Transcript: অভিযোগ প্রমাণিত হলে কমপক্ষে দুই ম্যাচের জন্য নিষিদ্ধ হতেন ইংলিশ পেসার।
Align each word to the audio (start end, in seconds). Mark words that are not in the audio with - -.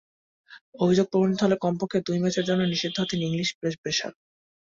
অভিযোগ 0.79 1.05
প্রমাণিত 1.11 1.39
হলে 1.41 1.55
কমপক্ষে 1.57 1.99
দুই 2.07 2.17
ম্যাচের 2.21 2.47
জন্য 2.49 2.61
নিষিদ্ধ 2.65 2.95
হতেন 2.99 3.19
ইংলিশ 3.23 3.49
পেসার। 3.83 4.11